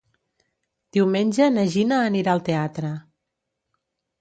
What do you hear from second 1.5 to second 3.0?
na Gina anirà al teatre.